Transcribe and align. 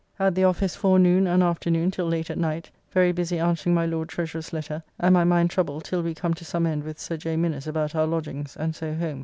At 0.17 0.33
the 0.33 0.45
office 0.45 0.75
forenoon 0.75 1.27
and 1.27 1.43
afternoon 1.43 1.91
till 1.91 2.07
late 2.07 2.31
at 2.31 2.37
night, 2.39 2.71
very 2.91 3.11
busy 3.11 3.37
answering 3.37 3.75
my 3.75 3.85
Lord 3.85 4.09
Treasurer's 4.09 4.51
letter, 4.51 4.81
and 4.99 5.13
my 5.13 5.23
mind 5.23 5.51
troubled 5.51 5.83
till 5.83 6.01
we 6.01 6.15
come 6.15 6.33
to 6.33 6.43
some 6.43 6.65
end 6.65 6.83
with 6.85 6.99
Sir 6.99 7.17
J. 7.17 7.35
Minnes 7.37 7.67
about 7.67 7.93
our 7.93 8.07
lodgings, 8.07 8.57
and 8.57 8.75
so 8.75 8.95
home. 8.95 9.19